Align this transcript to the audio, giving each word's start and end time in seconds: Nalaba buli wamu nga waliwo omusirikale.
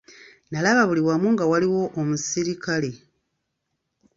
Nalaba 0.51 0.83
buli 0.89 1.01
wamu 1.07 1.27
nga 1.33 1.45
waliwo 1.51 1.83
omusirikale. 1.99 2.91